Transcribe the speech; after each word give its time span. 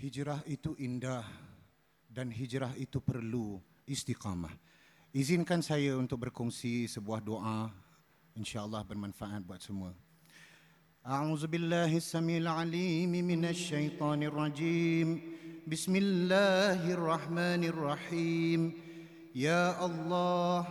Hijrah 0.00 0.44
itu 0.44 0.76
indah 0.76 1.24
dan 2.12 2.28
hijrah 2.28 2.76
itu 2.76 3.00
perlu 3.00 3.56
istiqamah. 3.88 4.52
Izinkan 5.16 5.64
saya 5.64 5.96
untuk 5.96 6.28
berkongsi 6.28 6.84
sebuah 6.84 7.24
doa 7.24 7.72
insya-Allah 8.36 8.84
bermanfaat 8.84 9.40
buat 9.40 9.64
semua. 9.64 9.96
أعوذ 11.06 11.46
بالله 11.46 12.02
السميع 12.02 12.42
العليم 12.42 13.12
من 13.14 13.46
الشيطان 13.46 14.26
الرجيم 14.26 15.08
بسم 15.62 15.94
الله 15.94 16.82
الرحمن 16.82 17.62
الرحيم 17.62 18.60
يا 19.30 19.78
الله 19.86 20.66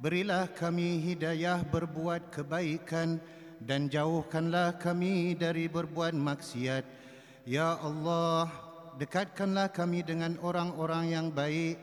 berilah 0.00 0.48
kami 0.56 1.04
hidayah 1.04 1.60
berbuat 1.68 2.32
kebaikan 2.32 3.20
dan 3.60 3.92
jauhkanlah 3.92 4.80
kami 4.80 5.36
dari 5.36 5.68
berbuat 5.68 6.16
maksiat 6.16 6.88
ya 7.47 7.79
Allah 7.79 8.51
dekatkanlah 8.99 9.71
kami 9.71 10.03
dengan 10.03 10.35
orang-orang 10.43 11.15
yang 11.15 11.27
baik 11.31 11.79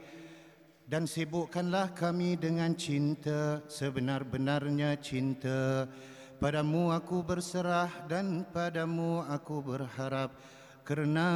dan 0.84 1.08
sibukkanlah 1.08 1.96
kami 1.96 2.36
dengan 2.36 2.76
cinta 2.76 3.64
sebenar-benarnya 3.72 5.00
cinta. 5.00 5.88
Padamu 6.36 6.92
aku 6.92 7.24
berserah 7.24 7.88
dan 8.04 8.44
padamu 8.52 9.24
aku 9.24 9.64
berharap. 9.64 10.36
Kerana 10.84 11.28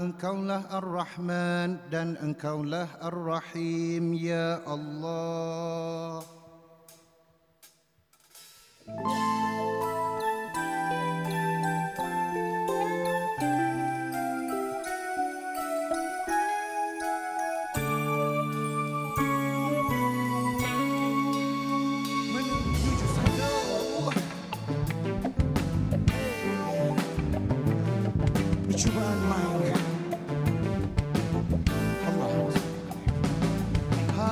engkaulah 0.00 0.72
Ar-Rahman 0.72 1.92
dan 1.92 2.16
engkaulah 2.16 2.88
Ar-Rahim 3.04 4.16
Ya 4.16 4.64
Allah 4.64 5.85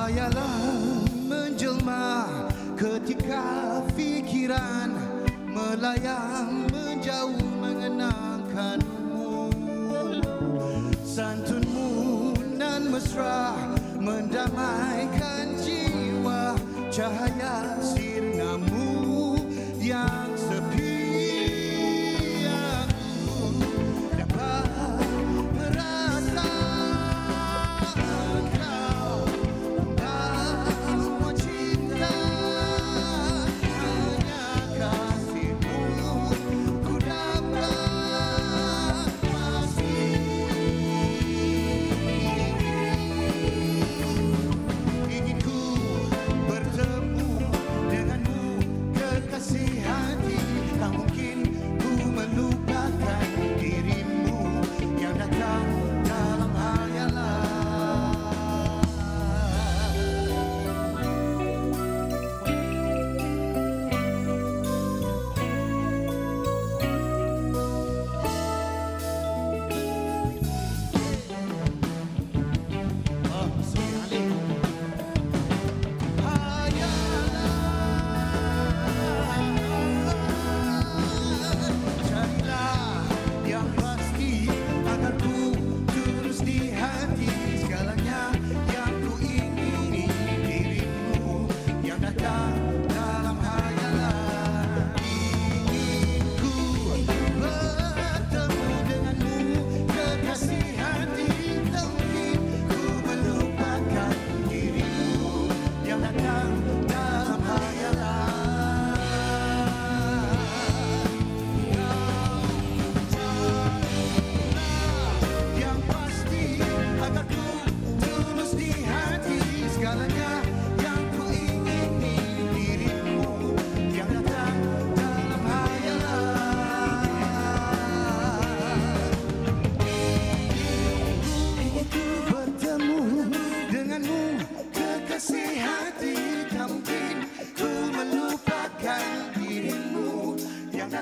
Hayalah 0.05 0.61
menjelma 1.25 2.29
ketika 2.77 3.41
fikiran 3.97 4.93
melayang 5.49 6.69
menjauh 6.69 7.41
mengenangkanmu. 7.57 9.49
Santunmu 11.01 12.37
nan 12.53 12.93
mesra 12.93 13.57
mendamaikan 13.97 15.57
jiwa 15.65 16.53
cahaya 16.93 17.81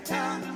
time. 0.03 0.52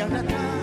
y 0.00 0.02
ahora 0.02 0.20
está. 0.20 0.59